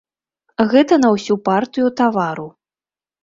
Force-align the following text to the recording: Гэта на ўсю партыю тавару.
Гэта 0.71 0.97
на 1.03 1.11
ўсю 1.15 1.37
партыю 1.49 1.91
тавару. 2.01 2.47